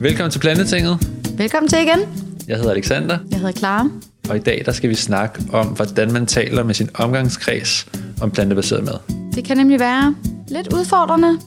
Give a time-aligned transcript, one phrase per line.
[0.00, 0.98] Velkommen til Plantetinget.
[1.38, 1.98] Velkommen til igen.
[2.48, 3.88] Jeg hedder Alexander, Jeg hedder Clara.
[4.28, 7.86] og i dag der skal vi snakke om, hvordan man taler med sin omgangskreds
[8.22, 8.94] om plantebaseret mad.
[9.34, 10.14] Det kan nemlig være
[10.48, 11.38] lidt udfordrende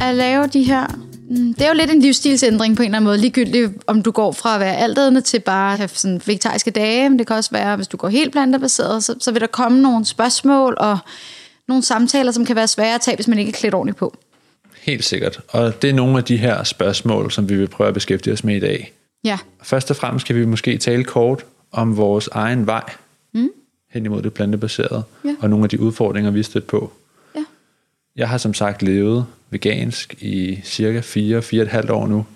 [0.00, 0.86] at lave de her...
[1.30, 3.18] Mm, Det er jo lidt en livsstilsændring på en eller anden måde.
[3.18, 7.10] Ligegyldigt om du går fra at være altædende til bare at have sådan vegetariske dage.
[7.10, 9.82] Men det kan også være, hvis du går helt plantebaseret, så, så vil der komme
[9.82, 10.98] nogle spørgsmål og
[11.68, 14.14] nogle samtaler, som kan være svære at tage, hvis man ikke er klædt ordentligt på.
[14.88, 15.40] Helt sikkert.
[15.48, 18.44] Og det er nogle af de her spørgsmål, som vi vil prøve at beskæftige os
[18.44, 18.92] med i dag.
[19.24, 22.90] Ja, Først og fremmest kan vi måske tale kort om vores egen vej
[23.34, 23.48] mm.
[23.90, 25.34] hen imod det plantebaserede, Ja.
[25.40, 26.92] og nogle af de udfordringer, vi er stødt på.
[27.34, 27.44] ja.
[28.16, 32.26] Jeg har som sagt levet vegansk i cirka 4-4,5 år nu,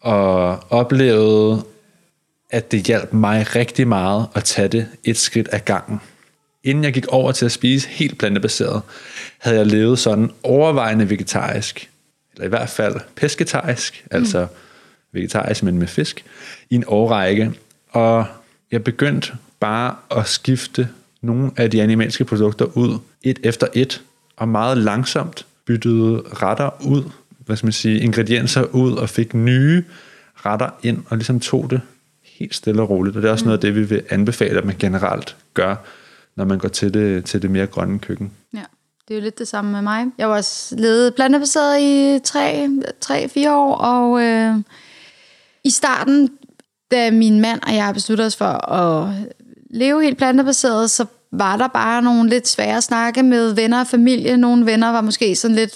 [0.00, 1.62] og oplevet,
[2.50, 6.00] at det hjalp mig rigtig meget at tage det et skridt ad gangen.
[6.64, 8.82] Inden jeg gik over til at spise helt plantebaseret,
[9.38, 11.90] havde jeg levet sådan overvejende vegetarisk,
[12.34, 14.16] eller i hvert fald pesketarisk, mm.
[14.16, 14.46] altså
[15.12, 16.24] vegetarisk, men med fisk,
[16.70, 17.52] i en årrække.
[17.90, 18.26] Og
[18.72, 20.88] jeg begyndte bare at skifte
[21.22, 24.02] nogle af de animalske produkter ud, et efter et,
[24.36, 27.02] og meget langsomt byttede retter ud,
[27.38, 29.84] hvad skal man sige, ingredienser ud, og fik nye
[30.36, 31.80] retter ind, og ligesom tog det
[32.22, 33.16] helt stille og roligt.
[33.16, 35.76] Og det er også noget af det, vi vil anbefale, at man generelt gør,
[36.36, 38.32] når man går til det, til det mere grønne køkken.
[39.08, 40.06] Det er jo lidt det samme med mig.
[40.18, 44.54] Jeg var også ledet plantebaseret i 3-4 år, og øh,
[45.64, 46.30] i starten,
[46.90, 49.14] da min mand og jeg besluttede os for at
[49.70, 54.36] leve helt plantebaseret, så var der bare nogle lidt svære snakke med venner og familie.
[54.36, 55.74] Nogle venner var måske sådan lidt,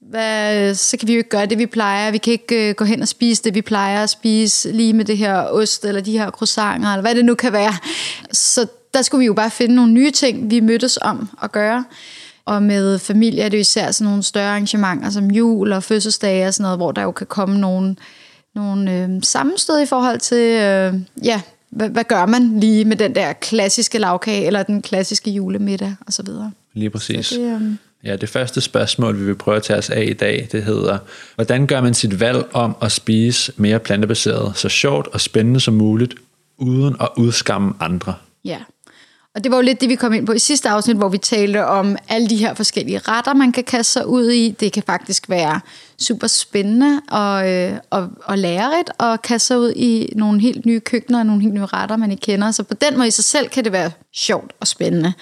[0.00, 2.10] hvad, så kan vi jo ikke gøre det, vi plejer.
[2.10, 5.04] Vi kan ikke øh, gå hen og spise det, vi plejer at spise, lige med
[5.04, 7.74] det her ost, eller de her croissanter, eller hvad det nu kan være.
[8.32, 11.84] Så der skulle vi jo bare finde nogle nye ting, vi mødtes om at gøre.
[12.46, 16.46] Og med familie er det jo især sådan nogle større arrangementer, som jul og fødselsdage
[16.46, 17.96] og sådan noget, hvor der jo kan komme nogle,
[18.54, 23.14] nogle øh, sammenstød i forhold til, øh, ja, hvad, hvad gør man lige med den
[23.14, 26.52] der klassiske lavkage, eller den klassiske julemiddag og så videre.
[26.74, 27.28] Lige præcis.
[27.28, 27.60] Det, øh,
[28.04, 30.98] Ja, det første spørgsmål, vi vil prøve at tage os af i dag, det hedder,
[31.34, 35.74] hvordan gør man sit valg om at spise mere plantebaseret så sjovt og spændende som
[35.74, 36.14] muligt,
[36.58, 38.14] uden at udskamme andre?
[38.44, 38.58] Ja,
[39.34, 41.18] og det var jo lidt det, vi kom ind på i sidste afsnit, hvor vi
[41.18, 44.50] talte om alle de her forskellige retter, man kan kaste sig ud i.
[44.60, 45.60] Det kan faktisk være
[45.98, 50.80] super spændende og, øh, og, og lærerigt at kaste sig ud i nogle helt nye
[50.80, 52.50] køkkener og nogle helt nye retter, man ikke kender.
[52.50, 55.12] Så på den måde i sig selv kan det være sjovt og spændende.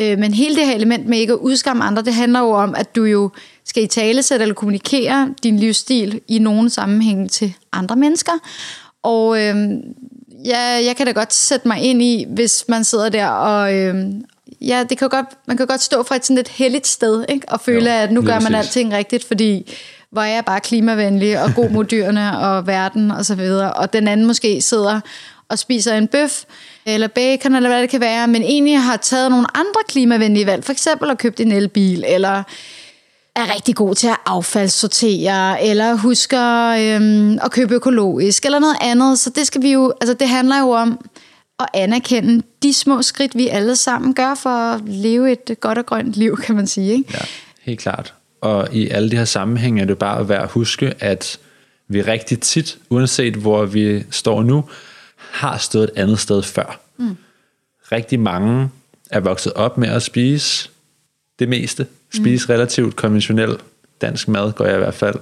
[0.00, 2.74] Øh, men hele det her element med ikke at udskamme andre, det handler jo om,
[2.74, 3.30] at du jo
[3.64, 8.32] skal i talesætte eller kommunikere din livsstil i nogle sammenhæng til andre mennesker.
[9.02, 9.56] Og øh,
[10.44, 13.74] ja, jeg kan da godt sætte mig ind i, hvis man sidder der og...
[13.74, 14.06] Øh,
[14.60, 17.48] ja, det kan godt, man kan godt stå fra et sådan lidt heldigt sted, ikke?
[17.48, 19.72] og føle, Jo, at nu gør man alting rigtigt, fordi
[20.10, 23.72] hvor er jeg bare klimavenlig og god mod dyrene og verden og så videre.
[23.72, 25.00] Og den anden måske sidder
[25.48, 26.44] og spiser en bøf
[26.86, 30.64] eller bacon, eller hvad det kan være, men egentlig har taget nogle andre klimavenlige valg,
[30.64, 32.42] for eksempel at købe en elbil, eller
[33.36, 39.18] er rigtig god til at affaldssortere, eller husker øhm, at købe økologisk, eller noget andet.
[39.18, 41.08] Så det skal vi jo, altså det handler jo om
[41.60, 45.86] at anerkende de små skridt, vi alle sammen gør for at leve et godt og
[45.86, 46.92] grønt liv, kan man sige.
[46.92, 47.10] Ikke?
[47.12, 47.24] Ja,
[47.62, 48.14] helt klart.
[48.40, 51.38] Og i alle de her sammenhænge er det bare værd at huske, at
[51.88, 54.64] vi rigtig tit, uanset hvor vi står nu,
[55.16, 56.80] har stået et andet sted før.
[56.96, 57.16] Mm.
[57.92, 58.68] Rigtig mange
[59.10, 60.70] er vokset op med at spise
[61.38, 61.86] det meste.
[62.14, 62.52] Spise mm.
[62.52, 63.56] relativt konventionel
[64.00, 65.16] dansk mad, går jeg i hvert fald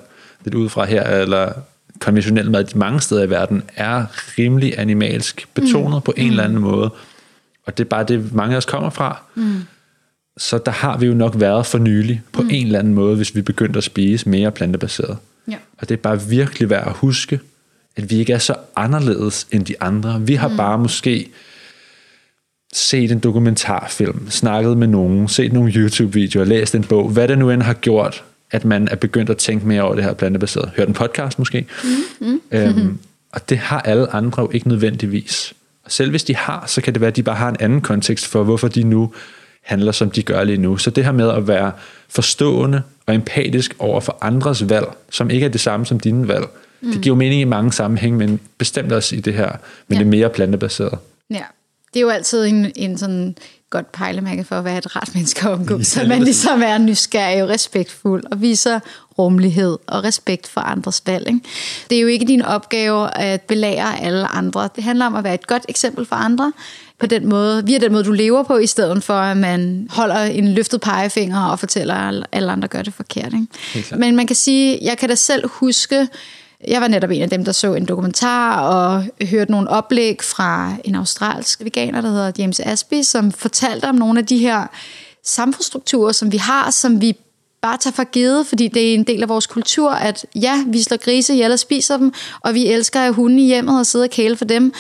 [0.45, 1.53] lidt ud fra her, eller
[2.01, 4.07] konventionel mad de mange steder i verden, er
[4.39, 6.03] rimelig animalsk betonet mm.
[6.03, 6.31] på en mm.
[6.31, 6.91] eller anden måde.
[7.67, 9.23] Og det er bare det, mange af os kommer fra.
[9.35, 9.61] Mm.
[10.37, 12.49] Så der har vi jo nok været for nylig på mm.
[12.53, 15.19] en eller anden måde, hvis vi begyndte at spise mere plantebaseret.
[15.49, 15.57] Ja.
[15.79, 17.41] Og det er bare virkelig værd at huske,
[17.97, 20.21] at vi ikke er så anderledes end de andre.
[20.23, 20.57] Vi har mm.
[20.57, 21.31] bare måske
[22.73, 27.51] set en dokumentarfilm, snakket med nogen, set nogle YouTube-videoer, læst en bog, hvad det nu
[27.51, 30.71] end har gjort, at man er begyndt at tænke mere over det her plantebaseret.
[30.77, 31.67] Hørt en podcast måske.
[32.21, 32.27] Mm.
[32.29, 32.41] Mm.
[32.51, 32.99] Øhm,
[33.33, 35.55] og det har alle andre jo ikke nødvendigvis.
[35.85, 37.81] Og selv hvis de har, så kan det være, at de bare har en anden
[37.81, 39.13] kontekst for, hvorfor de nu
[39.63, 40.77] handler, som de gør lige nu.
[40.77, 41.73] Så det her med at være
[42.09, 46.45] forstående og empatisk over for andres valg, som ikke er det samme som dine valg,
[46.81, 46.93] mm.
[46.93, 49.53] det giver jo mening i mange sammenhæng, men bestemt også i det her,
[49.89, 49.99] med Ja.
[49.99, 50.97] det mere plantebaserede.
[51.31, 51.43] Ja,
[51.95, 53.37] det er jo altid en, en sådan
[53.71, 56.79] godt pejlemærke for at være et rart menneske at omgå, Ja, så man ligesom er
[56.79, 58.81] nysgerrig og respektfuld og viser
[59.19, 61.29] rummelighed og respekt for andres valg.
[61.29, 61.41] Ikke?
[61.91, 64.69] Det er jo ikke din opgave at belære alle andre.
[64.77, 66.53] Det handler om at være et godt eksempel for andre
[66.99, 70.23] på den måde, via den måde, du lever på, i stedet for, at man holder
[70.23, 73.33] en løftet pegefinger og fortæller, at alle andre gør det forkert.
[73.33, 73.97] Ikke?
[73.97, 76.09] Men man kan sige, jeg kan da selv huske,
[76.67, 80.73] Jeg var netop en af dem, der så en dokumentar og hørte nogle oplæg fra
[80.85, 84.67] en australsk veganer, der hedder James Asby, som fortalte om nogle af de her
[85.25, 87.17] samfundsstrukturer, som vi har, som vi
[87.63, 90.83] bare tager for givet, fordi det er en del af vores kultur, at ja, vi
[90.83, 94.03] slår grise ihjel og spiser dem, og vi elsker at hunde i hjemmet og sidde
[94.03, 94.73] og kæle for dem.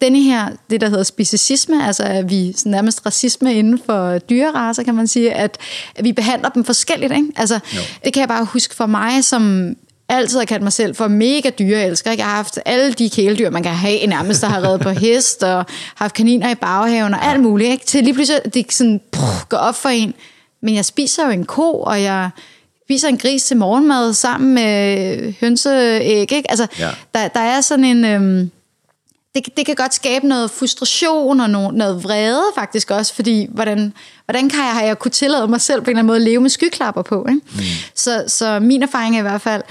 [0.00, 4.82] Denne her, det der hedder speciesisme, altså at vi sådan nærmest racisme inden for dyreraser,
[4.82, 5.58] kan man sige, at,
[5.94, 7.12] at vi behandler dem forskelligt.
[7.12, 7.28] Ikke?
[7.36, 7.80] Altså, jo.
[8.04, 9.74] det kan jeg bare huske for mig, som
[10.08, 12.12] altid har kaldt mig selv for mega dyreelsker.
[12.12, 15.42] Jeg har haft alle de kæledyr, man kan have, nærmest der har reddet på hest,
[15.42, 15.64] og
[15.94, 17.70] haft kaniner i baghaven og alt muligt.
[17.70, 17.86] Ikke?
[17.86, 20.14] Til lige pludselig, det sådan, puh, går op for en,
[20.62, 22.30] men jeg spiser jo en ko, og jeg
[22.84, 26.32] spiser en gris til morgenmad sammen med hønseæg.
[26.32, 26.50] Ikke?
[26.50, 26.90] Altså, ja.
[27.14, 28.04] der, der er sådan en...
[28.04, 28.50] Øhm,
[29.34, 33.92] det, det kan godt skabe noget frustration og noget, noget vrede faktisk også, fordi hvordan,
[34.24, 36.22] hvordan kan jeg, har jeg kunne tillade mig selv på en eller anden måde at
[36.22, 37.26] leve med skyklapper på?
[37.28, 37.40] Ikke?
[37.54, 37.62] Mm.
[37.94, 39.62] Så, så min erfaring er i hvert fald,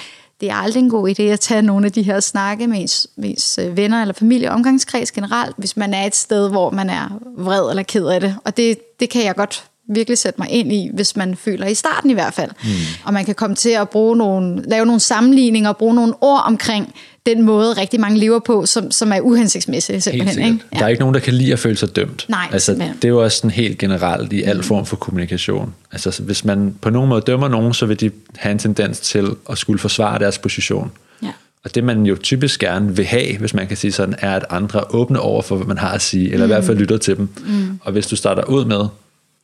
[0.42, 3.08] det er aldrig en god idé at tage nogle af de her snakke med ens,
[3.18, 6.90] med ens øh, venner eller familie omgangskreds generelt, hvis man er et sted, hvor man
[6.90, 8.36] er vred eller ked af det.
[8.46, 11.74] Og det, det kan jeg godt virkelig sætte mig ind i, hvis man føler i
[11.74, 12.52] starten i hvert fald.
[12.64, 12.70] Mm.
[13.06, 16.42] Og man kan komme til at bruge nogle, lave nogle sammenligninger og bruge nogle ord
[16.46, 16.94] omkring
[17.25, 20.45] den måde, rigtig mange lever på, som, som er uhensigtsmæssig simpelthen.
[20.45, 20.66] Ikke?
[20.74, 20.80] Ja.
[20.80, 22.25] Der er ikke nogen, der kan lide at føle sig dømt.
[22.30, 24.63] Nej, altså, det er jo også sådan helt generelt i al mm.
[24.63, 25.74] form for kommunikation.
[25.92, 29.27] Altså, hvis man på nogen måde dømmer nogen, så vil de have en tendens til
[29.50, 30.92] at skulle forsvare deres position.
[31.24, 31.31] Ja.
[31.63, 34.45] Og det man jo typisk gerne vil have, hvis man kan sige sådan, er, at
[34.50, 36.51] andre er åbne over for, hvad man har at sige, eller mm.
[36.51, 37.30] i hvert fald lytter til dem.
[37.48, 37.80] Mm.
[37.81, 38.86] Og hvis du starter ud med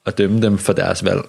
[0.06, 1.22] at dømme dem for deres valg,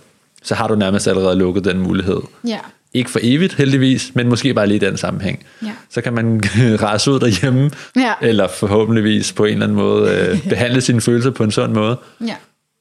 [0.43, 2.21] så har du nærmest allerede lukket den mulighed.
[2.49, 2.59] Ja.
[2.95, 5.47] Ikke for evigt, heldigvis, men måske bare lige i den sammenhæng.
[5.63, 5.73] Ja.
[5.91, 6.41] Så kan man
[6.83, 8.13] rase ud derhjemme, ja.
[8.21, 11.99] eller forhåbentligvis på en eller anden måde øh, behandle sine følelser på en sådan måde,
[12.27, 12.35] ja.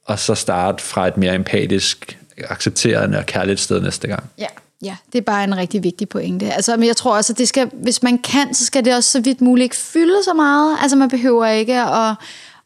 [0.06, 2.18] og så starte fra et mere empatisk,
[2.48, 4.24] accepterende og kærligt sted næste gang.
[4.38, 4.46] Ja.
[4.84, 6.52] Ja, det er bare en rigtig vigtig pointe.
[6.52, 9.10] Altså, men jeg tror også, at det skal, hvis man kan, så skal det også
[9.10, 10.76] så vidt muligt ikke fylde så meget.
[10.82, 12.14] Altså, man behøver ikke at,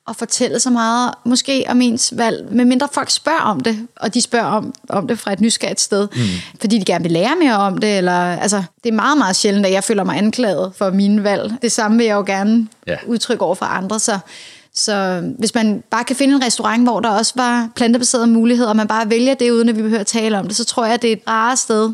[0.08, 4.20] at fortælle så meget, måske om ens valg, medmindre folk spørger om det, og de
[4.20, 6.22] spørger om, om det fra et nysgerrigt sted, mm.
[6.60, 9.66] fordi de gerne vil lære mere om det, eller, altså, det er meget, meget sjældent,
[9.66, 11.54] at jeg føler mig anklaget for mine valg.
[11.62, 12.96] Det samme vil jeg jo gerne ja.
[13.06, 14.18] udtrykke over for andre, så,
[14.74, 18.76] så hvis man bare kan finde en restaurant, hvor der også var plantebaserede muligheder, og
[18.76, 20.94] man bare vælger det, uden at vi behøver at tale om det, så tror jeg,
[20.94, 21.92] at det er et rare sted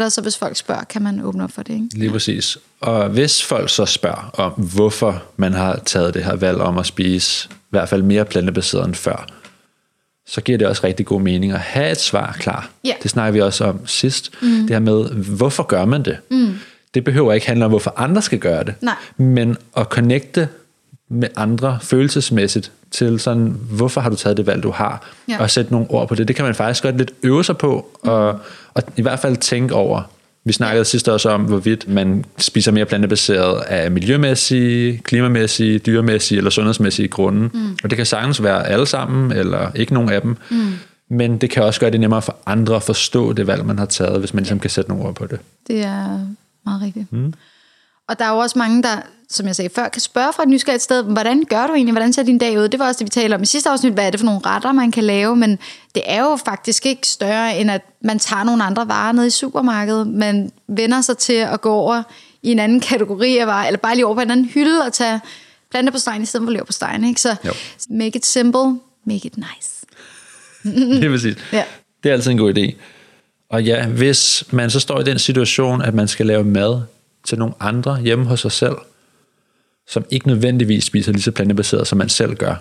[0.00, 1.74] og så hvis folk spørger, kan man åbne op for det.
[1.74, 1.88] Ikke?
[1.92, 2.58] Lige præcis.
[2.80, 6.86] Og hvis folk så spørger om, hvorfor man har taget det her valg om at
[6.86, 9.26] spise i hvert fald mere plantebaseret end før,
[10.26, 12.70] så giver det også rigtig god mening at have et svar klar.
[12.86, 12.96] Yeah.
[13.02, 14.30] Det snakker vi også om sidst.
[14.42, 14.48] Mm.
[14.48, 16.18] Det her med, hvorfor gør man det?
[16.30, 16.54] Mm.
[16.94, 18.74] Det behøver ikke handle om, hvorfor andre skal gøre det.
[18.80, 18.94] Nej.
[19.16, 20.48] Men at connecte
[21.12, 25.42] med andre følelsesmæssigt til sådan, hvorfor har du taget det valg, du har, ja.
[25.42, 26.28] og sætte nogle ord på det.
[26.28, 28.40] Det kan man faktisk godt lidt øve sig på, og,
[28.74, 30.02] og i hvert fald tænke over.
[30.44, 36.50] Vi snakkede sidste også om, hvorvidt man spiser mere plantebaseret af miljømæssige, klimamæssige, dyremæssige eller
[36.50, 37.40] sundhedsmæssige grunde.
[37.40, 37.76] Mm.
[37.84, 40.36] Og det kan sagtens være alle sammen, eller ikke nogen af dem.
[40.50, 40.72] Mm.
[41.10, 43.86] Men det kan også gøre det nemmere for andre at forstå det valg, man har
[43.86, 45.38] taget, hvis man ligesom kan sætte nogle ord på det.
[45.66, 46.26] Det er
[46.64, 47.12] meget rigtigt.
[47.12, 47.32] Mm.
[48.08, 48.96] Og der er jo også mange, der,
[49.28, 52.12] som jeg sagde før, kan spørge fra et nysgerrigt sted, hvordan gør du egentlig, hvordan
[52.12, 52.68] ser din dag ud?
[52.68, 54.40] Det var også det, vi talte om i sidste afsnit, hvad er det for nogle
[54.46, 55.58] retter, man kan lave, men
[55.94, 59.30] det er jo faktisk ikke større, end at man tager nogle andre varer ned i
[59.30, 62.02] supermarkedet, man vender sig til at gå over
[62.42, 64.92] i en anden kategori af varer, eller bare lige over på en anden hylde og
[64.92, 65.20] tage
[65.70, 67.20] planter på stegen i stedet for lever på stegen, ikke?
[67.20, 67.52] Så jo.
[67.90, 69.86] make it simple, make it nice.
[71.00, 71.36] det er præcis.
[71.52, 71.64] Ja.
[72.02, 72.74] Det er altid en god idé.
[73.50, 76.82] Og ja, hvis man så står i den situation, at man skal lave mad
[77.24, 78.76] til nogle andre hjemme hos sig selv,
[79.88, 82.54] som ikke nødvendigvis spiser lige så plantebaseret, som man selv gør,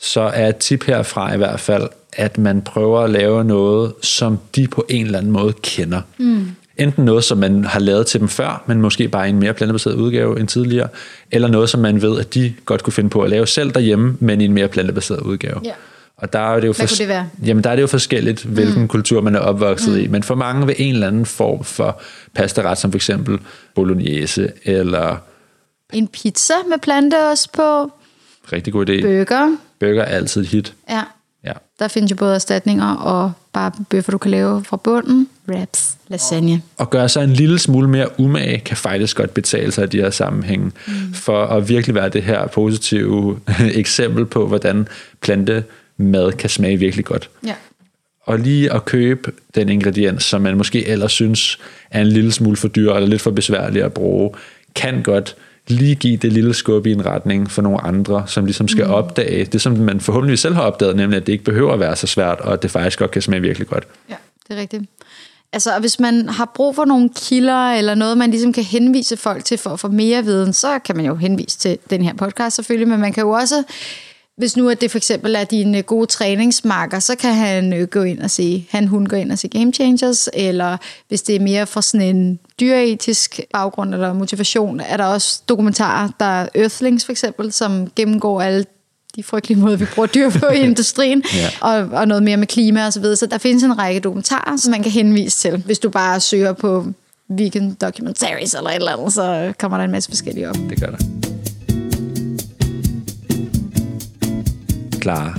[0.00, 4.38] så er et tip herfra i hvert fald, at man prøver at lave noget, som
[4.56, 6.00] de på en eller anden måde kender.
[6.18, 6.50] Mm.
[6.76, 9.54] Enten noget, som man har lavet til dem før, men måske bare i en mere
[9.54, 10.88] plantebaseret udgave end tidligere,
[11.30, 14.16] eller noget, som man ved, at de godt kunne finde på at lave selv derhjemme,
[14.20, 15.60] men i en mere plantebaseret udgave.
[15.64, 15.72] Ja.
[16.18, 17.28] Og der er det jo Hvad kunne det være?
[17.46, 18.88] Jamen, der er det jo forskelligt, hvilken mm.
[18.88, 20.00] kultur man er opvokset mm.
[20.00, 20.06] i.
[20.06, 22.00] Men for mange vil en eller anden form for
[22.34, 23.38] pastaret, som for eksempel
[23.74, 25.16] bolognese, eller...
[25.92, 27.92] En pizza med planteost på.
[28.52, 29.02] Rigtig god idé.
[29.02, 29.56] Burger.
[29.80, 30.74] Burger er altid et hit.
[30.90, 31.02] Ja.
[31.44, 31.52] Ja.
[31.78, 35.28] Der findes jo både erstatninger og bare bøffer, du kan lave fra bunden.
[35.48, 36.62] Wraps, lasagne.
[36.76, 40.00] Og gøre sig en lille smule mere umage, kan faktisk godt betale sig i de
[40.00, 40.72] her sammenhænge.
[40.86, 41.14] Mm.
[41.14, 43.40] For at virkelig være det her positive
[43.82, 44.88] eksempel på, hvordan
[45.96, 47.30] plantemad kan smage virkelig godt.
[47.46, 47.54] Ja.
[48.22, 51.58] Og lige at købe den ingrediens, som man måske ellers synes
[51.90, 54.30] er en lille smule for dyr eller lidt for besværlig at bruge,
[54.74, 55.36] kan godt
[55.68, 58.90] lige give det lille skub i en retning for nogle andre, som ligesom skal mm.
[58.90, 61.96] opdage det, som man forhåbentlig selv har opdaget, nemlig at det ikke behøver at være
[61.96, 63.86] så svært, og at det faktisk godt kan smage virkelig godt.
[64.10, 64.16] Ja,
[64.48, 64.82] det er rigtigt.
[65.52, 69.16] Altså, og hvis man har brug for nogle kilder, eller noget, man ligesom kan henvise
[69.16, 72.14] folk til for at få mere viden, så kan man jo henvise til den her
[72.14, 73.62] podcast selvfølgelig, men man kan jo også,
[74.38, 78.02] hvis nu at det for eksempel er dine gode træningsmarker, så kan han øh, gå
[78.02, 80.76] ind og se, han hun går ind og se Game Changers, eller
[81.08, 86.08] hvis det er mere fra sådan en dyreetisk baggrund eller motivation, er der også dokumentarer,
[86.20, 88.64] der er Earthlings for eksempel, som gennemgår alle
[89.16, 91.48] de frygtelige måder, vi bruger dyr på i industrien, Ja.
[91.60, 93.16] og, og noget mere med klima og så videre.
[93.16, 95.62] Så der findes en række dokumentarer, som man kan henvise til.
[95.66, 96.86] Hvis du bare søger på
[97.28, 100.56] vegan documentaries eller et eller andet, så kommer der en masse forskellige op.
[100.70, 101.35] Det gør der.
[105.06, 105.34] Klare.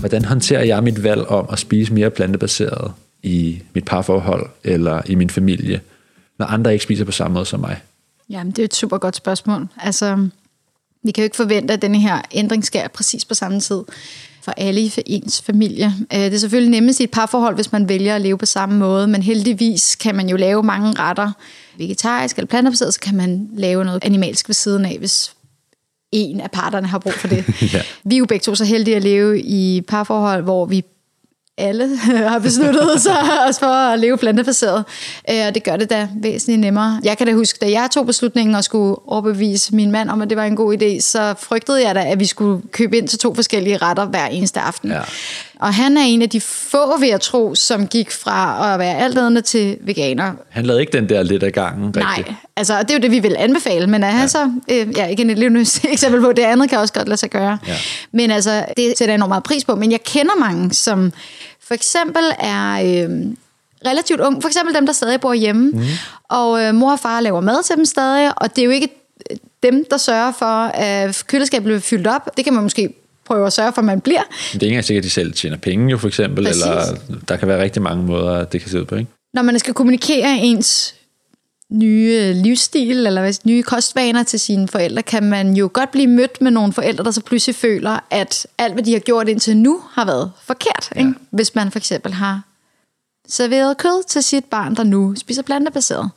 [0.00, 5.14] hvordan håndterer jeg mit valg om at spise mere plantebaseret i mit parforhold eller i
[5.14, 5.80] min familie,
[6.38, 7.80] når andre ikke spiser på samme måde som mig?
[8.30, 9.68] Jamen, det er et super godt spørgsmål.
[9.82, 10.28] Altså,
[11.04, 13.82] vi kan jo ikke forvente, at denne her ændring sker præcis på samme tid
[14.42, 15.92] for alle i ens familie.
[16.12, 18.78] Øh, det er selvfølgelig nemmest i et parforhold, hvis man vælger at leve på samme
[18.78, 21.32] måde, men heldigvis kan man jo lave mange retter
[21.78, 25.34] vegetarisk eller plantebaseret, så kan man lave noget animalsk ved siden af, hvis
[26.12, 27.44] en af parterne har brug for det.
[27.74, 27.82] Ja.
[28.04, 30.84] Vi er jo begge to så heldige at leve i parforhold, hvor vi
[31.58, 31.96] alle
[32.28, 33.16] har besluttet sig
[33.48, 34.84] os for at leve plantebaseret.
[35.30, 37.00] Øh, Og det gør det da væsentligt nemmere.
[37.04, 40.28] Jeg kan da huske, da jeg tog beslutningen og skulle overbevise min mand om, at
[40.30, 43.18] det var en god idé, så frygtede jeg da, at vi skulle købe ind til
[43.18, 44.90] to forskellige retter hver eneste aften.
[44.90, 45.00] Ja.
[45.60, 48.96] Og han er en af de få, vil jeg tro, som gik fra at være
[48.96, 50.32] altædende til veganer.
[50.48, 52.26] Han lavede ikke den der lidt af gangen, rigtigt.
[52.28, 54.26] Nej, altså det er jo det, vi vil anbefale, men er han ja.
[54.26, 55.60] så, øh, ja, ikke en levende
[55.92, 57.58] eksempel på, det andet kan også godt lade sig gøre.
[57.66, 57.76] Ja.
[58.12, 61.12] Men altså, det sætter jeg enormt meget pris på, men jeg kender mange, som
[61.60, 63.10] for eksempel er øh,
[63.86, 65.82] relativt unge, for eksempel dem, der stadig bor hjemme, mm.
[66.28, 68.88] og øh, mor og far laver mad til dem stadig, og det er jo ikke
[69.30, 72.36] øh, dem, der sørger for, at køleskabet bliver fyldt op.
[72.36, 72.94] Det kan man måske
[73.26, 74.22] prøve at sørge for, at man bliver.
[74.52, 76.62] Men det er ikke engang sikkert, at de selv tjener penge, jo for eksempel, Præcis.
[76.62, 76.96] eller
[77.28, 79.10] der kan være rigtig mange måder, det kan se ud på, ikke?
[79.34, 80.94] når man skal kommunikere ens
[81.72, 86.40] nye livsstil eller hvad- nye kostvaner til sine forældre, kan man jo godt blive mødt
[86.40, 89.80] med nogle forældre, der så pludselig føler, at alt, hvad de har gjort indtil nu,
[89.90, 90.90] har været forkert.
[90.94, 91.00] Ja.
[91.00, 91.14] Ikke?
[91.30, 92.42] Hvis man for eksempel har
[93.28, 96.10] serveret kød til sit barn, der nu spiser plantebaseret.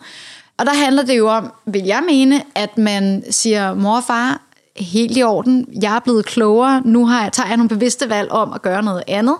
[0.57, 4.41] Og der handler det jo om, vil jeg mene, at man siger, mor og far,
[4.77, 8.31] helt i orden, jeg er blevet klogere, nu har jeg, tager jeg nogle bevidste valg
[8.31, 9.35] om at gøre noget andet.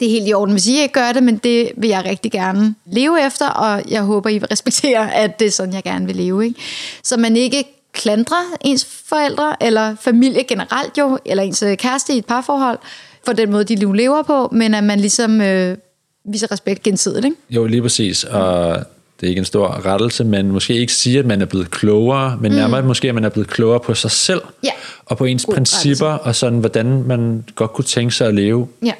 [0.00, 2.32] Det er helt i orden, hvis I ikke gør det, men det vil jeg rigtig
[2.32, 6.06] gerne leve efter, og jeg håber, I vil respektere, at det er sådan, jeg gerne
[6.06, 6.44] vil leve.
[6.44, 6.60] Ikke?
[7.02, 12.18] Så man ikke klandrer ens forældre, eller familie generelt jo, eller ens øh, kæreste i
[12.18, 12.78] et parforhold,
[13.26, 15.76] for den måde, de nu lever på, men at man ligesom øh,
[16.24, 17.24] viser respekt gensidigt.
[17.24, 17.36] Ikke?
[17.50, 18.78] Jo, lige præcis, og
[19.20, 22.38] det er ikke en stor rettelse, men måske ikke sige, at man er blevet klogere,
[22.40, 24.52] men nærmere måske, at man er blevet klogere på sig selv, Mm.
[24.64, 24.70] Ja.
[25.06, 28.68] og på ens God principper, og sådan, hvordan man godt kunne tænke sig at leve.
[28.84, 28.92] Ja.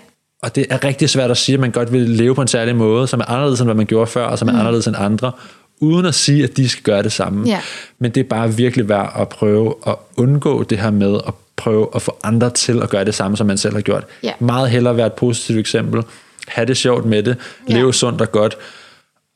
[0.43, 2.77] Og det er rigtig svært at sige, at man godt vil leve på en særlig
[2.77, 5.33] måde, som er anderledes, end hvad man gjorde før, og som er anderledes end andre,
[5.81, 7.39] uden at sige, at de skal gøre det samme.
[7.39, 7.47] Mm.
[7.47, 7.61] Ja.
[7.99, 11.89] Men det er bare virkelig værd at prøve at undgå det her med at prøve
[11.95, 14.05] at få andre til at gøre det samme, som man selv har gjort.
[14.23, 14.33] Ja.
[14.39, 16.03] Meget hellere være et positivt eksempel.
[16.49, 17.37] Ha' det sjovt med det.
[17.69, 17.75] Ja.
[17.75, 18.57] Leve sundt og godt.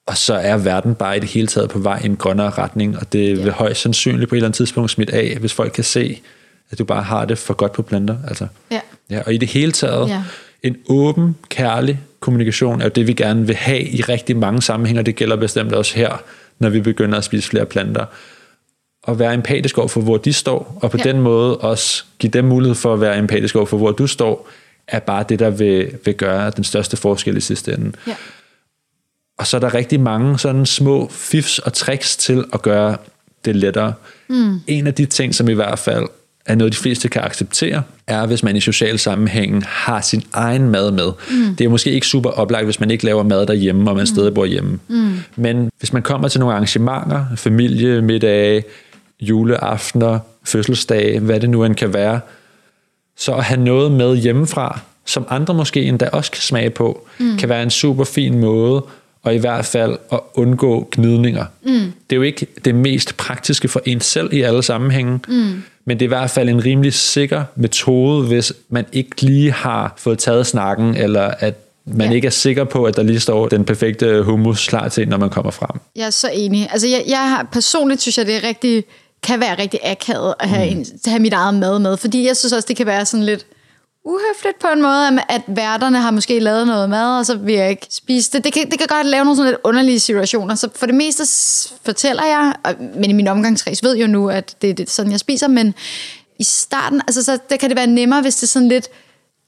[0.07, 2.99] Og så er verden bare i det hele taget på vej i en grønnere retning,
[2.99, 5.85] og det vil højst sandsynligt på et eller andet tidspunkt smidt af, hvis folk kan
[5.85, 6.21] se,
[6.71, 8.17] at du bare har det for godt på planter.
[8.29, 8.47] Altså.
[8.71, 8.81] Ja.
[9.11, 10.23] Ja, og i det hele taget, Ja.
[10.63, 15.01] En åben, kærlig kommunikation er jo det, vi gerne vil have i rigtig mange sammenhænge,
[15.01, 16.23] og det gælder bestemt også her,
[16.59, 18.05] når vi begynder at spise flere planter.
[19.05, 21.03] Og være empatisk over for, hvor de står, og på ja.
[21.03, 24.49] den måde også give dem mulighed for at være empatisk over for, hvor du står,
[24.89, 27.93] er bare det, der vil, vil gøre den største forskel i sidste ende.
[28.07, 28.17] Ja.
[29.39, 32.97] Og så er der rigtig mange sådan små fifs og tricks til at gøre
[33.45, 33.95] det lettere.
[34.29, 34.61] Mm.
[34.67, 36.09] En af de ting, som i hvert fald
[36.47, 40.71] er noget, de fleste kan acceptere, er, hvis man i social sammenhæng har sin egen
[40.71, 41.13] mad med.
[41.31, 41.57] Mm.
[41.57, 44.07] Det er måske ikke super oplagt, hvis man ikke laver mad derhjemme, og man mm.
[44.07, 44.79] stadig bor hjemme.
[44.89, 45.15] Mm.
[45.37, 48.65] Men hvis man kommer til nogle arrangementer, familie, middage,
[49.21, 52.21] juleaftener, fødselsdage, hvad det nu end kan være,
[53.17, 57.37] så at have noget med hjemmefra, som andre måske endda også kan smage på, mm.
[57.37, 58.85] kan være en super fin måde,
[59.23, 61.45] og i hvert fald at undgå gnidninger.
[61.63, 61.73] Mm.
[61.73, 65.63] Det er jo ikke det mest praktiske for en selv i alle sammenhænge, mm.
[65.85, 69.95] men det er i hvert fald en rimelig sikker metode, hvis man ikke lige har
[69.97, 72.15] fået taget snakken, eller at man Ja.
[72.15, 75.31] ikke er sikker på, at der lige står den perfekte hummus klar til, når man
[75.31, 75.81] kommer frem.
[75.97, 76.69] Jeg er så enig.
[76.73, 78.85] Altså, jeg, jeg har, personligt synes jeg, det er rigtig,
[79.23, 80.79] kan være rigtig akavet at have, mm.
[80.79, 83.27] en, at have mit eget mad med, fordi jeg synes også, det kan være sådan
[83.27, 83.47] lidt
[84.05, 87.71] uhøfligt på en måde, at- værterne har måske lavet noget mad, og så vil jeg
[87.71, 88.45] ikke spise det.
[88.45, 91.25] Det kan, det kan godt lave nogle sådan lidt underlige situationer, så for det meste
[91.85, 95.13] fortæller jeg, og- men i min omgangskreds ved jo nu, at det, det er sådan,
[95.13, 95.75] jeg spiser, men
[96.39, 98.89] i starten, altså så der kan det være nemmere, hvis det er sådan lidt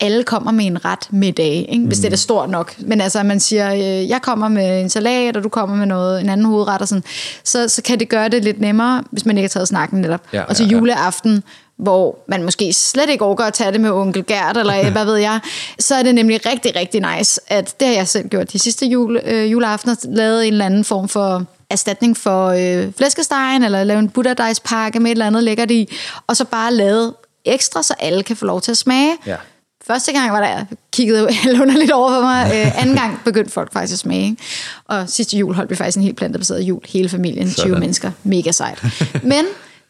[0.00, 1.84] alle kommer med en ret middag, ikke?
[1.86, 2.02] hvis mm.
[2.02, 2.74] det er da stort nok.
[2.78, 6.20] Men altså, man siger, øh, jeg kommer med en salat, og du kommer med noget,
[6.20, 7.04] en anden hovedret, og sådan,
[7.44, 10.20] så, så kan det gøre det lidt nemmere, hvis man ikke har taget snakken netop.
[10.32, 10.76] Ja, og til ja, ja.
[11.76, 15.16] Hvor man måske slet ikke overgår at tage det med onkel Gert, eller hvad ved
[15.16, 15.40] jeg,
[15.78, 18.86] så er det nemlig rigtig, rigtig nice, at det har jeg selv gjort de sidste
[18.86, 23.98] jule, øh, juleaftener, lavet en eller anden form for erstatning for øh, flæskestegen, eller lave
[23.98, 24.12] en
[24.64, 27.14] pakke med et eller andet lækkert i, og så bare lavet
[27.44, 29.16] ekstra, så alle kan få lov til at smage.
[29.26, 29.36] Ja.
[29.86, 32.50] Første gang var der, kiggede alle underligt over for mig.
[32.54, 34.36] Øh, anden gang begyndte folk faktisk at smage.
[34.84, 36.80] Og sidste jul holdt vi faktisk en helt plantebaseret jul.
[36.88, 37.80] Hele familien, 20 Sådan.
[37.80, 38.10] mennesker.
[38.22, 38.84] Mega sejt.
[39.22, 39.44] Men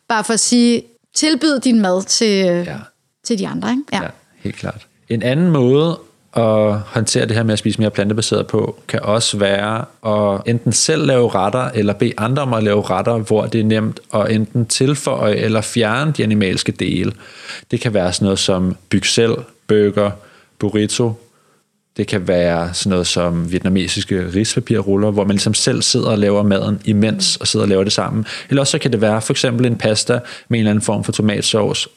[0.08, 0.82] bare for at sige,
[1.14, 2.58] tilbyd din mad til, Ja.
[2.62, 2.76] ja.
[3.24, 3.70] til de andre.
[3.70, 3.82] Ikke?
[3.92, 4.02] Ja.
[4.02, 4.86] Ja, helt klart.
[5.08, 5.98] En anden måde
[6.36, 10.72] at håndtere det her med at spise mere plantebaseret på, kan også være at enten
[10.72, 14.30] selv lave retter, eller bede andre om at lave retter, hvor det er nemt at
[14.30, 17.12] enten tilføje eller fjerne de animalske dele.
[17.70, 19.34] Det kan være sådan noget som byg selv,
[19.66, 20.10] burger,
[20.58, 21.12] burrito,
[21.96, 26.42] det kan være sådan noget som vietnamesiske rispapirruller, hvor man ligesom selv sidder og laver
[26.42, 28.24] maden imens og sidder og laver det sammen.
[28.48, 30.12] Eller også så kan det være for eksempel en pasta
[30.48, 31.88] med en eller anden form for tomatsauce,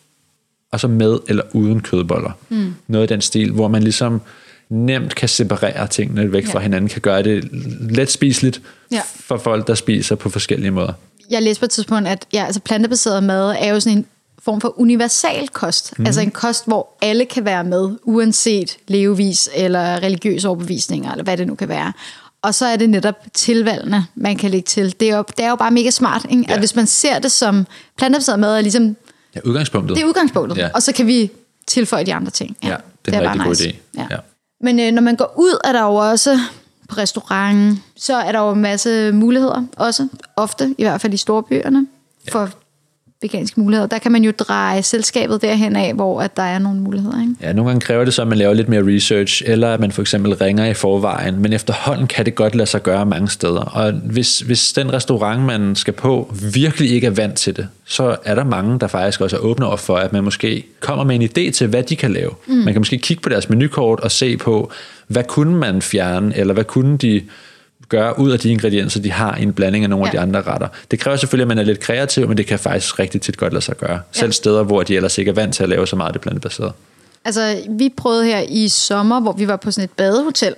[0.71, 2.31] og så med eller uden kødboller.
[2.49, 2.73] Mm.
[2.87, 4.21] Noget i den stil, hvor man ligesom
[4.69, 6.63] nemt kan separere tingene væk fra Ja.
[6.63, 7.49] hinanden, kan gøre det
[7.89, 8.61] let spiseligt
[8.91, 9.01] Ja.
[9.19, 10.93] for folk, der spiser på forskellige måder.
[11.29, 14.05] Jeg læste på et tidspunkt, at ja, altså plantebaseret mad er jo sådan en
[14.47, 15.99] form for universal kost.
[15.99, 16.05] Mm.
[16.05, 21.37] Altså en kost, hvor alle kan være med, uanset levevis eller religiøse overbevisninger, eller hvad
[21.37, 21.93] det nu kan være.
[22.41, 24.95] Og så er det netop tilvalgene, man kan lægge til.
[24.99, 26.45] Det er jo, det er jo bare mega smart, ikke?
[26.47, 26.53] Ja.
[26.53, 27.65] at hvis man ser det som
[27.97, 28.95] plantebaseret mad, er ligesom,
[29.35, 29.95] Ja, udgangspunktet.
[29.97, 30.63] det er udgangspunktet, Ja.
[30.65, 30.69] ja.
[30.75, 31.31] og så kan vi
[31.67, 32.57] tilføje de andre ting.
[32.63, 32.75] Ja,
[33.05, 33.75] det er en rigtig god idé.
[33.97, 34.07] Ja.
[34.11, 34.17] Ja.
[34.61, 36.39] Men øh, når man går ud, er der jo også
[36.89, 41.17] på restaurant, så er der jo en masse muligheder også, ofte, i hvert fald i
[41.17, 41.87] storbyerne,
[42.31, 42.49] for
[43.21, 43.87] veganske muligheder.
[43.87, 47.21] Der kan man jo dreje selskabet derhen af, hvor at der er nogle muligheder.
[47.21, 47.33] Ikke?
[47.41, 49.91] Ja, nogle gange kræver det så, at man laver lidt mere research, eller at man
[49.91, 53.61] for eksempel ringer i forvejen, men efterhånden kan det godt lade sig gøre mange steder.
[53.61, 58.15] Og hvis, hvis den restaurant, man skal på, virkelig ikke er vant til det, så
[58.25, 61.15] er der mange, der faktisk også er åbne over for, at man måske kommer med
[61.15, 62.31] en idé til, hvad de kan lave.
[62.47, 62.53] Mm.
[62.53, 64.71] Man kan måske kigge på deres menukort og se på,
[65.07, 67.21] hvad kunne man fjerne, eller hvad kunne de
[67.89, 70.09] gøre ud af de ingredienser, de har i en blanding af nogle ja.
[70.09, 70.17] af Ja.
[70.17, 70.67] de andre retter.
[70.91, 73.53] Det kræver selvfølgelig, at man er lidt kreativ, men det kan faktisk rigtig tit godt
[73.53, 73.99] lade sig gøre.
[74.11, 76.21] Selv steder, hvor de ellers ikke er vant til at lave så meget af det
[76.21, 76.71] plantebaseret.
[77.25, 80.55] Altså, vi prøvede her i sommer, hvor vi var på sådan et badehotel,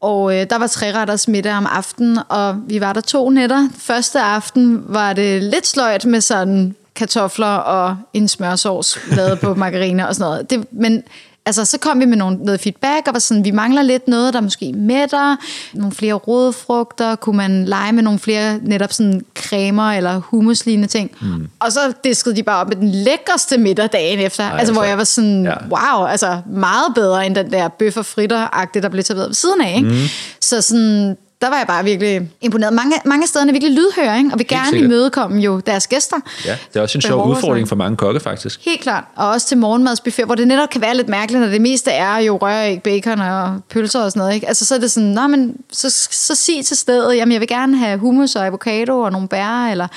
[0.00, 3.68] og øh, der var tre retters middag om aftenen, og vi var der to nætter.
[3.78, 10.08] Første aften var det lidt sløjt med sådan kartofler og en smørsovs lavet på margarine
[10.08, 10.50] og sådan noget.
[10.50, 11.02] Det, men
[11.46, 14.34] altså, så kom vi med nogle, noget feedback, og var sådan, vi mangler lidt noget,
[14.34, 15.36] der måske mætter,
[15.74, 21.10] nogle flere rodfrugter, kunne man lege med nogle flere netop sådan cremer eller hummuslignende ting.
[21.20, 21.48] Mm.
[21.60, 24.82] Og så diskede de bare op med den lækreste middag dagen efter, Ej, altså, hvor
[24.82, 25.54] altså, jeg var sådan, ja.
[25.70, 29.60] wow, altså meget bedre end den der bøf og fritter der blev serveret ved siden
[29.60, 29.76] af.
[29.76, 29.88] Ikke?
[29.88, 29.96] Mm.
[30.40, 32.72] Så sådan, der var jeg bare virkelig imponeret.
[32.72, 34.30] Mange, mange steder er virkelig lydhøre, ikke?
[34.32, 36.16] og vil gerne imødekomme jo deres gæster.
[36.46, 38.60] Ja, det er også en sjov udfordring for mange kokke, faktisk.
[38.64, 39.04] Helt klart.
[39.16, 42.16] Og også til morgenmadsbuffet, hvor det netop kan være lidt mærkeligt, når det meste er
[42.18, 44.34] jo røræg, bacon og pølser og sådan noget.
[44.34, 44.48] Ikke?
[44.48, 47.48] Altså så er det sådan, Nå, men så, så sig til stedet, jamen jeg vil
[47.48, 49.88] gerne have hummus og avocado og nogle bær, eller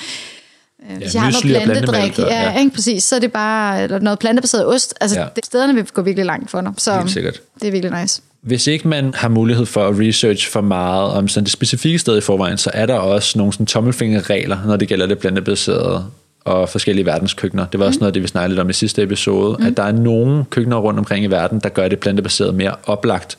[0.90, 2.18] øh, hvis jeg har noget plantedrik.
[2.18, 2.58] og- Ja, ja.
[2.58, 3.04] ikke præcis.
[3.04, 4.94] Så er det bare eller noget plantebaseret ost.
[5.00, 5.22] Altså Ja.
[5.22, 5.28] ja.
[5.36, 6.72] det, stederne vil gå virkelig langt for dig.
[6.78, 6.90] Så
[7.60, 8.20] det er virkelig nice.
[8.40, 12.18] Hvis ikke man har mulighed for at research for meget om sådan det specifikke sted
[12.18, 16.06] i forvejen, så er der også nogle sådan tommelfingerregler, når det gælder det plantebaserede
[16.44, 17.66] og forskellige verdenskøkkener.
[17.66, 19.66] Det var også noget af det, vi snakkede lidt om i sidste episode, mm.
[19.66, 23.38] at der er nogle køkkener rundt omkring i verden, der gør det plantebaserede mere oplagt.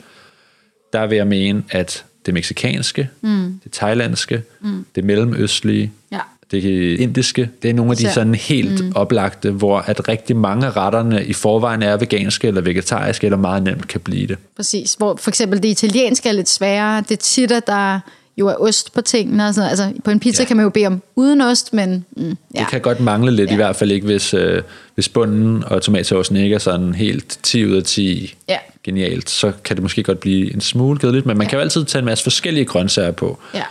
[0.93, 3.59] Der vil jeg mene, at det meksikanske, mm.
[3.63, 4.85] det thailandske, mm.
[4.95, 6.19] det mellemøstlige, Ja.
[6.51, 6.63] Det
[6.99, 8.91] indiske, det er nogle af de Så- sådan helt mm.
[8.95, 13.63] oplagte, hvor at rigtig mange af retterne i forvejen er veganske eller vegetariske, eller meget
[13.63, 14.37] nemt kan blive det.
[14.55, 14.93] Præcis.
[14.93, 17.01] Hvor for eksempel det italienske er lidt sværere.
[17.01, 17.99] Det er tit, at der
[18.37, 19.47] jo er ost på tingene.
[19.47, 19.65] Og sådan.
[19.77, 19.89] noget.
[19.89, 20.47] Altså, på en pizza Ja.
[20.47, 22.23] kan man jo bede om uden ost, men mm,
[22.55, 22.59] ja.
[22.59, 23.53] Det kan godt mangle lidt, ja.
[23.53, 24.61] i hvert fald ikke, hvis, øh,
[24.95, 28.57] hvis bunden og tomatsaucen ikke er sådan helt 10 ud af 10 Ja.
[28.83, 31.49] genialt, så kan det måske godt blive en smule kedeligt, men man ja.
[31.49, 33.63] kan jo altid tage en masse forskellige grøntsager på, ja.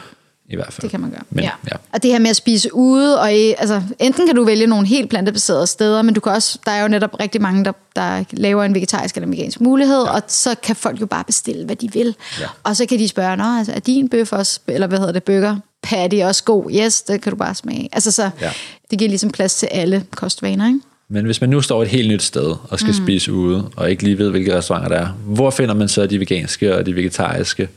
[0.48, 0.82] I hvert fald.
[0.82, 1.22] Det kan man gøre.
[1.30, 1.50] Men, ja.
[1.70, 1.76] ja.
[1.92, 4.86] Og det her med at spise ude, og i, altså, enten kan du vælge nogle
[4.86, 8.24] helt plantebaserede steder, men du kan også, der er jo netop rigtig mange, der, der
[8.30, 10.10] laver en vegetarisk eller vegansk mulighed, ja.
[10.10, 12.16] og så kan folk jo bare bestille, hvad de vil.
[12.40, 12.46] Ja.
[12.62, 15.24] Og så kan de spørge, Nå, altså, er din bøf også, eller hvad hedder det,
[15.24, 16.70] burger, patty også god?
[16.74, 17.88] Yes, det kan du bare smage.
[17.92, 18.50] Altså så, Ja.
[18.90, 20.80] det giver ligesom plads til alle kostvaner, ikke?
[21.08, 23.04] Men hvis man nu står et helt nyt sted og skal mm.
[23.04, 26.20] spise ude, og ikke lige ved, hvilke restauranter der er, hvor finder man så de
[26.20, 27.68] veganske og de vegetariske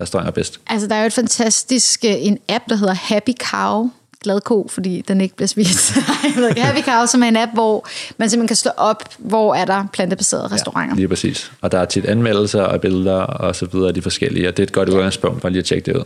[0.00, 0.60] restauranter bedst?
[0.66, 3.90] Altså, der er jo et fantastisk, øh, en app, der hedder Happy Cow.
[4.22, 5.90] glad ko, fordi den ikke bliver spist.
[6.56, 7.86] Happy Cow, som er en app, hvor
[8.18, 10.94] man simpelthen kan slå op, hvor er der plantebaserede restauranter.
[10.94, 11.52] Ja, lige præcis.
[11.60, 14.62] Og der er tit anmeldelser og billeder og så videre af de forskellige, og det
[14.62, 16.04] er et godt udgangspunkt for lige at tjekke det ud.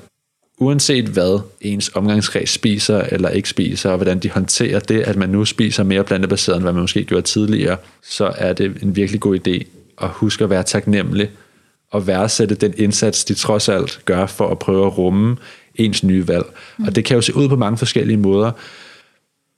[0.58, 5.28] Uanset hvad ens omgangskreds spiser eller ikke spiser, og hvordan de håndterer det, at man
[5.28, 9.20] nu spiser mere plantebaseret, end hvad man måske gjorde tidligere, så er det en virkelig
[9.20, 9.66] god idé
[10.02, 11.30] at huske at være taknemmelig
[11.90, 15.36] og værdsætte den indsats, de trods alt gør for at prøve at rumme
[15.74, 16.44] ens nye valg.
[16.78, 16.84] Mm.
[16.84, 18.50] Og det kan jo se ud på mange forskellige måder.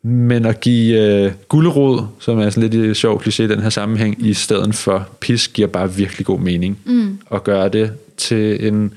[0.04, 4.16] Men at give øh, gulderod, som er sådan lidt sjov kliché i den her sammenhæng,
[4.18, 4.24] mm.
[4.24, 6.78] i stedet for pisk, giver bare virkelig god mening.
[6.84, 7.18] Mm.
[7.26, 8.94] Og gøre det til en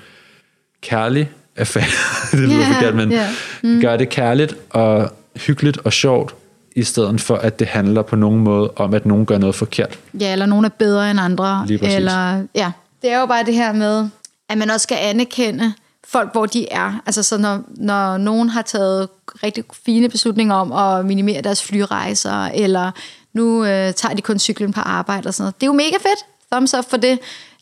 [0.81, 1.83] kærlig affære.
[2.31, 3.29] det lyder yeah, forkert, men yeah.
[3.63, 3.81] mm.
[3.81, 6.35] gør det kærligt og hyggeligt og sjovt,
[6.75, 9.99] i stedet for at det handler på nogen måde om, at nogen gør noget forkert.
[10.19, 11.63] Ja, eller nogen er bedre end andre.
[11.67, 11.95] Lige præcis.
[11.95, 12.71] Eller, ja.
[13.01, 14.09] Det er jo bare det her med,
[14.49, 15.73] at man også skal anerkende
[16.07, 17.01] folk, hvor de er.
[17.05, 19.09] Altså så når, når nogen har taget
[19.43, 22.91] rigtig fine beslutninger om at minimere deres flyrejser, eller
[23.33, 25.55] nu øh, tager de kun cyklen på arbejde og sådan noget.
[25.55, 26.25] Det er jo mega fedt.
[26.51, 27.19] Thumbs up for det.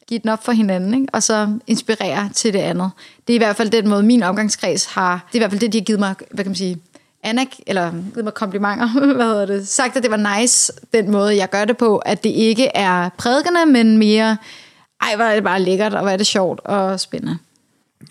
[0.07, 1.07] Giv den op for hinanden, ikke?
[1.13, 2.91] og så inspirere til det andet.
[3.27, 5.27] Det er i hvert fald den måde, min omgangskreds har...
[5.27, 6.77] Det er i hvert fald det, de har givet mig, hvad kan man sige,
[7.23, 11.37] anak, eller givet mig komplimenter, hvad hedder det, sagt, at det var nice, den måde,
[11.37, 14.37] jeg gør det på, at det ikke er prædikende, men mere,
[15.09, 17.37] ej, hvor er det bare lækkert, og hvor er det sjovt og spændende.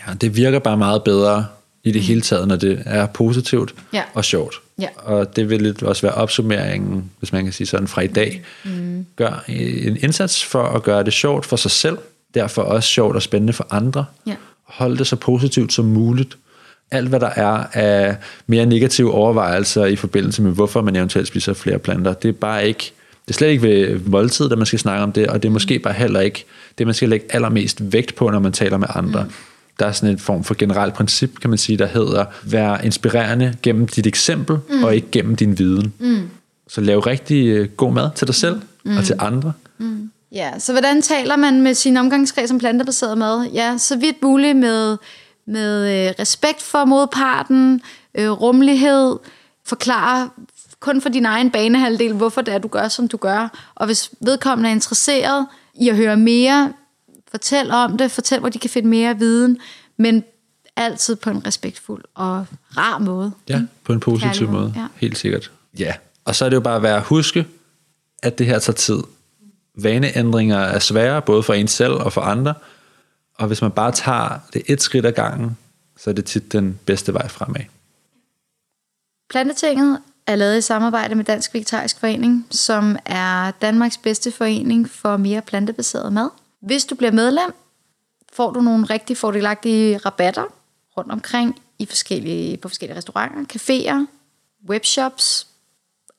[0.06, 1.46] Ja, det virker bare meget bedre
[1.84, 2.06] i det mm.
[2.06, 4.02] hele taget, når det er positivt ja.
[4.14, 4.54] og sjovt.
[4.78, 4.88] Ja.
[4.96, 8.42] Og det vil lidt også være opsummeringen, hvis man kan sige sådan, fra i dag.
[8.64, 9.06] Mm.
[9.16, 11.98] Gør en indsats for at gøre det sjovt for sig selv,
[12.34, 14.04] derfor også sjovt og spændende for andre.
[14.26, 14.34] Ja.
[14.64, 16.36] Hold det så positivt som muligt.
[16.90, 21.52] Alt, hvad der er af mere negative overvejelser i forbindelse med, hvorfor man eventuelt spiser
[21.52, 22.92] flere planter, det er bare ikke
[23.28, 25.52] det er slet ikke ved måltid, at man skal snakke om det, og det er
[25.52, 26.44] måske bare heller ikke
[26.78, 29.24] det, man skal lægge allermest vægt på, når man taler med andre.
[29.24, 29.30] Mm
[29.78, 33.54] der er sådan en form for generelt princip, kan man sige, der hedder, vær inspirerende
[33.62, 34.84] gennem dit eksempel, mm.
[34.84, 35.92] og ikke gennem din viden.
[35.98, 36.30] Mm.
[36.68, 38.96] Så lav rigtig øh, god mad til dig selv mm.
[38.96, 39.52] og til andre.
[39.78, 40.10] Mm.
[40.32, 43.50] Ja, så hvordan taler man med sin omgangskreds om plantebaseret mad?
[43.54, 44.96] Ja, så vidt muligt med,
[45.46, 47.80] med øh, respekt for modparten,
[48.14, 49.16] øh, rummelighed,
[49.66, 50.30] forklare
[50.82, 53.72] kun for din egen banehalvdel, hvorfor det er, du gør, som du gør.
[53.74, 56.72] Og hvis vedkommende er interesseret i at høre mere,
[57.32, 59.58] Fortæl om det, fortæl, hvor de kan finde mere viden,
[59.96, 60.24] men
[60.76, 63.32] altid på en respektfuld og rar måde.
[63.48, 64.72] Ja, på en positiv måde, måde.
[64.76, 64.86] Ja.
[64.96, 65.50] helt sikkert.
[65.78, 67.46] Ja, og så er det jo bare at være at huske,
[68.22, 69.02] at det her tager tid.
[69.74, 72.54] Vaneændringer er svære, både for en selv og for andre,
[73.34, 75.56] og hvis man bare tager det et skridt ad gangen,
[75.96, 77.64] så er det tit den bedste vej fremad.
[79.30, 85.16] Plantetinget er lavet i samarbejde med Dansk Vegetarisk Forening, som er Danmarks bedste forening for
[85.16, 86.28] mere plantebaseret mad.
[86.62, 87.54] Hvis du bliver medlem,
[88.32, 90.44] får du nogle rigtig fordelagtige rabatter
[90.96, 94.06] rundt omkring i forskellige, på forskellige restauranter, caféer,
[94.68, 95.46] webshops,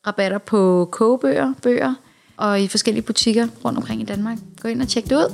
[0.06, 1.94] rabatter på kogebøger, bøger,
[2.36, 4.38] og i forskellige butikker rundt omkring i Danmark.
[4.60, 5.32] Gå ind og tjek det ud.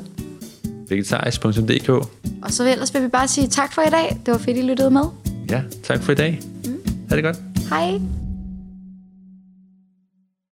[0.89, 1.89] Vegetarisk.dk
[2.43, 4.21] Og så ellers vil vi bare sige tak for i dag.
[4.27, 5.05] Det var fedt, I lyttede med.
[5.51, 6.41] Ja, tak for i dag.
[6.65, 6.83] Mm.
[7.09, 7.37] Ha' det godt.
[7.69, 8.20] Hej.